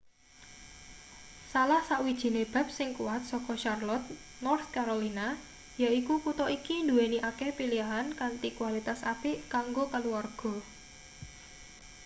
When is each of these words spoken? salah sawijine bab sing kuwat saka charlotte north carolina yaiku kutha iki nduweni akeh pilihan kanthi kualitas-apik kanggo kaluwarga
salah 1.51 1.81
sawijine 1.89 2.41
bab 2.53 2.67
sing 2.77 2.89
kuwat 2.97 3.21
saka 3.31 3.53
charlotte 3.63 4.07
north 4.45 4.67
carolina 4.75 5.27
yaiku 5.83 6.13
kutha 6.25 6.45
iki 6.57 6.75
nduweni 6.85 7.17
akeh 7.29 7.51
pilihan 7.59 8.07
kanthi 8.19 8.49
kualitas-apik 8.57 9.37
kanggo 9.53 9.83
kaluwarga 9.91 10.53